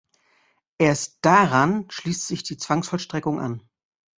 [0.79, 3.61] Erst daran schließt sich die Zwangsvollstreckung an.